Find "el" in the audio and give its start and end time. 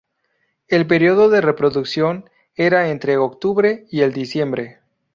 0.67-0.87, 3.13-3.19, 4.01-4.13